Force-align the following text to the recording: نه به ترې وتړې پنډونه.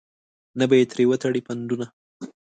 نه 0.59 0.65
به 0.69 0.75
ترې 0.91 1.03
وتړې 1.07 1.41
پنډونه. 1.47 1.85